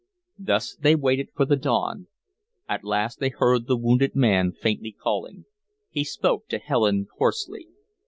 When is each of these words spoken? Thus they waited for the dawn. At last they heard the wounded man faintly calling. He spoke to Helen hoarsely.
Thus 0.39 0.75
they 0.75 0.95
waited 0.95 1.29
for 1.35 1.45
the 1.45 1.55
dawn. 1.55 2.07
At 2.67 2.83
last 2.83 3.19
they 3.19 3.29
heard 3.29 3.67
the 3.67 3.77
wounded 3.77 4.15
man 4.15 4.51
faintly 4.51 4.91
calling. 4.93 5.45
He 5.91 6.03
spoke 6.03 6.47
to 6.47 6.57
Helen 6.57 7.05
hoarsely. 7.19 7.67